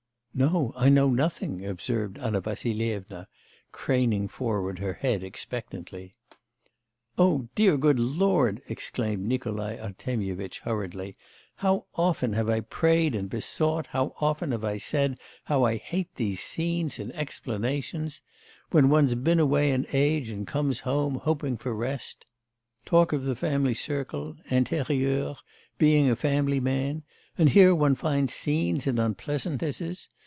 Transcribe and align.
'No, 0.33 0.71
I 0.77 0.87
know 0.87 1.09
nothing,' 1.09 1.65
observed 1.65 2.17
Anna 2.17 2.39
Vassilyevna, 2.39 3.27
craning 3.73 4.29
forward 4.29 4.79
her 4.79 4.93
head 4.93 5.23
expectantly. 5.25 6.13
'O 7.17 7.49
Good 7.59 7.99
Lord!' 7.99 8.61
exclaimed 8.69 9.25
Nikolai 9.25 9.75
Artemyevitch 9.77 10.61
hurriedly, 10.61 11.17
'how 11.57 11.85
often 11.95 12.31
have 12.31 12.47
I 12.49 12.61
prayed 12.61 13.13
and 13.13 13.29
besought, 13.29 13.87
how 13.87 14.15
often 14.21 14.51
have 14.51 14.63
I 14.63 14.77
said 14.77 15.19
how 15.43 15.63
I 15.65 15.75
hate 15.75 16.15
these 16.15 16.39
scenes 16.39 16.97
and 16.97 17.13
explanations! 17.13 18.21
When 18.71 18.87
one's 18.89 19.15
been 19.15 19.39
away 19.39 19.71
an 19.71 19.85
age, 19.91 20.29
and 20.29 20.47
comes 20.47 20.79
home 20.79 21.15
hoping 21.15 21.57
for 21.57 21.75
rest 21.75 22.23
talk 22.85 23.11
of 23.11 23.23
the 23.25 23.35
family 23.35 23.73
circle, 23.73 24.37
intérieur, 24.49 25.35
being 25.77 26.09
a 26.09 26.15
family 26.15 26.61
man 26.61 27.03
and 27.37 27.49
here 27.49 27.75
one 27.75 27.95
finds 27.95 28.33
scenes 28.33 28.87
and 28.87 28.97
unpleasantnesses. 28.97 30.07